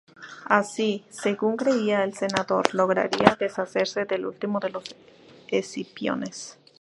[0.47, 4.95] Así, según creía el senador, lograría deshacerse del último de los
[5.49, 6.57] Escipiones.